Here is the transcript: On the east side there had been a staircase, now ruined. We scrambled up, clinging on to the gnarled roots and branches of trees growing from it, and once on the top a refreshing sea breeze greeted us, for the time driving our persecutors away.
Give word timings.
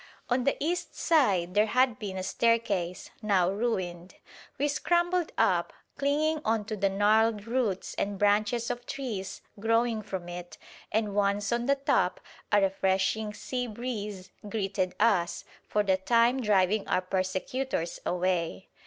On 0.31 0.45
the 0.45 0.57
east 0.59 0.95
side 0.95 1.53
there 1.53 1.67
had 1.67 1.99
been 1.99 2.17
a 2.17 2.23
staircase, 2.23 3.11
now 3.21 3.51
ruined. 3.51 4.15
We 4.57 4.67
scrambled 4.67 5.31
up, 5.37 5.73
clinging 5.95 6.41
on 6.43 6.65
to 6.65 6.75
the 6.75 6.89
gnarled 6.89 7.45
roots 7.45 7.93
and 7.99 8.17
branches 8.17 8.71
of 8.71 8.87
trees 8.87 9.43
growing 9.59 10.01
from 10.01 10.27
it, 10.27 10.57
and 10.91 11.13
once 11.13 11.51
on 11.51 11.67
the 11.67 11.75
top 11.75 12.19
a 12.51 12.59
refreshing 12.59 13.31
sea 13.35 13.67
breeze 13.67 14.31
greeted 14.49 14.95
us, 14.99 15.45
for 15.67 15.83
the 15.83 15.97
time 15.97 16.41
driving 16.41 16.87
our 16.87 17.01
persecutors 17.01 17.99
away. 18.03 18.69